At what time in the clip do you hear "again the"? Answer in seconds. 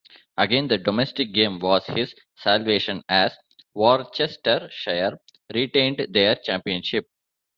0.35-0.79